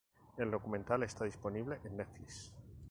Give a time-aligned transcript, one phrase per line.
[0.35, 2.55] El documental está disponible en Netflix.